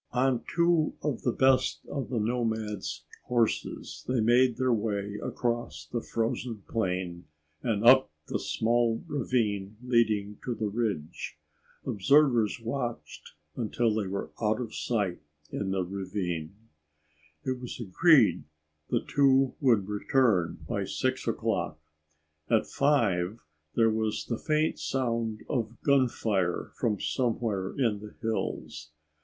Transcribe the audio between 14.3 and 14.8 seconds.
out of